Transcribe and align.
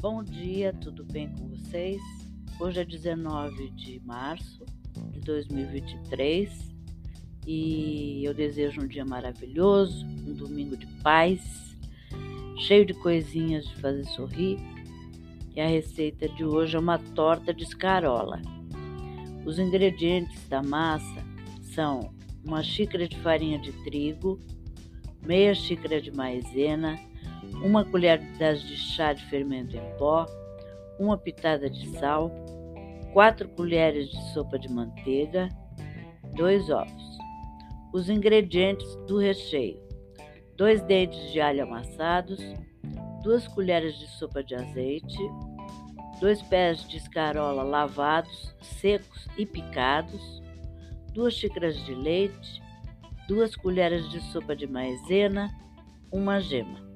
Bom 0.00 0.24
dia, 0.24 0.72
tudo 0.72 1.04
bem 1.04 1.28
com 1.28 1.48
vocês? 1.48 2.00
Hoje 2.58 2.80
é 2.80 2.84
19 2.86 3.68
de 3.72 4.00
março 4.02 4.64
de 5.10 5.20
2023 5.20 6.74
e 7.46 8.24
eu 8.24 8.32
desejo 8.32 8.80
um 8.80 8.86
dia 8.86 9.04
maravilhoso, 9.04 10.06
um 10.26 10.32
domingo 10.32 10.74
de 10.74 10.86
paz, 11.02 11.76
cheio 12.56 12.86
de 12.86 12.94
coisinhas 12.94 13.66
de 13.66 13.76
fazer 13.76 14.04
sorrir. 14.04 14.58
E 15.54 15.60
a 15.60 15.66
receita 15.66 16.26
de 16.30 16.46
hoje 16.46 16.76
é 16.76 16.80
uma 16.80 16.98
torta 16.98 17.52
de 17.52 17.64
escarola. 17.64 18.40
Os 19.44 19.58
ingredientes 19.58 20.48
da 20.48 20.62
massa 20.62 21.22
são 21.74 22.14
uma 22.42 22.62
xícara 22.62 23.06
de 23.06 23.18
farinha 23.18 23.58
de 23.58 23.70
trigo, 23.84 24.40
meia 25.22 25.54
xícara 25.54 26.00
de 26.00 26.10
maizena, 26.10 26.98
uma 27.62 27.84
colher 27.84 28.18
de 28.18 28.76
chá 28.76 29.12
de 29.12 29.24
fermento 29.26 29.76
em 29.76 29.96
pó, 29.98 30.26
uma 30.98 31.16
pitada 31.16 31.68
de 31.68 31.88
sal, 31.98 32.30
quatro 33.12 33.48
colheres 33.50 34.08
de 34.08 34.32
sopa 34.32 34.58
de 34.58 34.68
manteiga, 34.68 35.48
dois 36.34 36.70
ovos. 36.70 37.18
Os 37.92 38.08
ingredientes 38.08 38.86
do 39.06 39.18
recheio: 39.18 39.80
dois 40.56 40.82
dentes 40.82 41.32
de 41.32 41.40
alho 41.40 41.64
amassados, 41.64 42.38
duas 43.22 43.46
colheres 43.48 43.98
de 43.98 44.06
sopa 44.18 44.42
de 44.42 44.54
azeite, 44.54 45.18
dois 46.20 46.40
pés 46.42 46.86
de 46.88 46.98
escarola 46.98 47.62
lavados, 47.62 48.54
secos 48.60 49.26
e 49.36 49.44
picados, 49.44 50.42
duas 51.12 51.34
xícaras 51.34 51.76
de 51.84 51.94
leite, 51.94 52.62
duas 53.26 53.56
colheres 53.56 54.08
de 54.10 54.20
sopa 54.32 54.54
de 54.54 54.66
maizena, 54.66 55.50
uma 56.12 56.40
gema. 56.40 56.89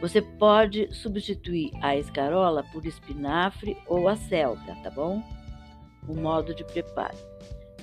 Você 0.00 0.22
pode 0.22 0.94
substituir 0.94 1.72
a 1.82 1.96
escarola 1.96 2.62
por 2.72 2.86
espinafre 2.86 3.76
ou 3.86 4.06
a 4.08 4.14
selga, 4.14 4.76
tá 4.82 4.90
bom? 4.90 5.20
O 6.06 6.14
modo 6.14 6.54
de 6.54 6.64
preparo. 6.64 7.18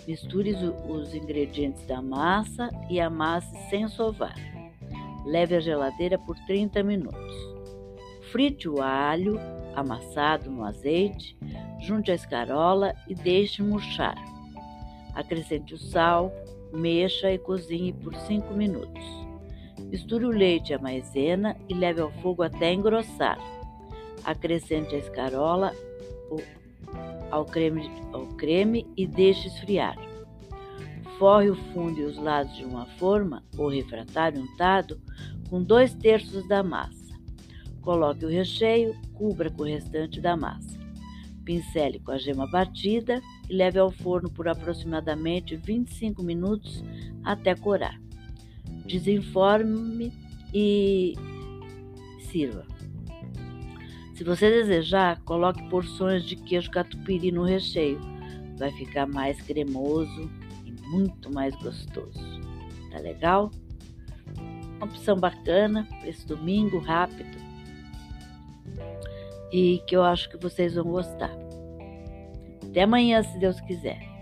Misture 0.08 0.56
os 0.88 1.14
ingredientes 1.14 1.86
da 1.86 2.02
massa 2.02 2.70
e 2.90 3.02
amasse 3.02 3.54
sem 3.70 3.88
sovar. 3.90 4.36
Leve 5.26 5.56
à 5.56 5.60
geladeira 5.60 6.18
por 6.18 6.38
30 6.46 6.84
minutos. 6.84 7.36
Frite 8.32 8.70
o 8.70 8.82
alho 8.82 9.40
amassado 9.76 10.50
no 10.50 10.64
azeite, 10.64 11.38
junte 11.82 12.12
a 12.12 12.16
escarola 12.16 12.96
e 13.08 13.16
deixe 13.16 13.62
murchar. 13.62 14.16
Acrescente 15.14 15.74
o 15.74 15.78
sal, 15.78 16.32
mexa 16.72 17.32
e 17.32 17.38
cozinhe 17.38 17.92
por 17.92 18.16
5 18.16 18.54
minutos. 18.54 19.25
Misture 19.92 20.26
o 20.26 20.30
leite 20.30 20.72
e 20.72 20.74
a 20.74 20.80
maizena 20.80 21.56
e 21.70 21.74
leve 21.74 22.02
ao 22.02 22.12
fogo 22.22 22.44
até 22.44 22.74
engrossar. 22.74 23.38
Acrescente 24.24 24.96
a 24.96 24.98
escarola 24.98 25.72
ao 27.30 27.46
creme, 27.46 27.90
ao 28.12 28.26
creme 28.36 28.88
e 28.98 29.06
deixe 29.06 29.48
esfriar. 29.48 29.96
Forre 31.20 31.50
o 31.50 31.56
fundo 31.56 32.00
e 32.00 32.04
os 32.04 32.18
lados 32.18 32.56
de 32.56 32.66
uma 32.66 32.86
forma 32.98 33.44
ou 33.58 33.70
refratário 33.70 34.42
untado 34.42 35.00
com 35.50 35.64
dois 35.64 35.94
terços 35.94 36.48
da 36.48 36.64
massa. 36.64 37.14
Coloque 37.82 38.26
o 38.26 38.30
recheio, 38.30 38.96
cubra 39.14 39.50
com 39.50 39.62
o 39.62 39.66
restante 39.66 40.20
da 40.20 40.36
massa. 40.36 40.80
Pincele 41.46 42.00
com 42.00 42.12
a 42.12 42.18
gema 42.18 42.48
batida 42.48 43.22
e 43.48 43.54
leve 43.54 43.78
ao 43.78 43.92
forno 43.92 44.32
por 44.32 44.48
aproximadamente 44.48 45.56
25 45.56 46.24
minutos 46.24 46.84
até 47.24 47.54
corar 47.54 48.05
desinforme 48.86 50.12
e 50.54 51.14
sirva. 52.20 52.66
Se 54.14 54.24
você 54.24 54.50
desejar, 54.50 55.22
coloque 55.24 55.62
porções 55.70 56.24
de 56.24 56.36
queijo 56.36 56.72
catupiry 56.72 57.32
no 57.32 57.44
recheio. 57.44 58.00
Vai 58.58 58.72
ficar 58.72 59.06
mais 59.06 59.42
cremoso 59.42 60.30
e 60.66 60.72
muito 60.90 61.34
mais 61.34 61.54
gostoso. 61.56 62.24
Tá 62.92 63.00
legal? 63.00 63.52
Uma 64.78 64.86
opção 64.86 65.18
bacana 65.18 65.86
para 65.90 66.08
esse 66.08 66.26
domingo 66.26 66.80
rápido 66.80 67.38
e 69.52 69.82
que 69.88 69.96
eu 69.96 70.04
acho 70.04 70.30
que 70.30 70.38
vocês 70.38 70.76
vão 70.76 70.86
gostar. 70.86 71.32
Até 72.64 72.84
amanhã, 72.84 73.22
se 73.24 73.38
Deus 73.38 73.60
quiser. 73.62 74.15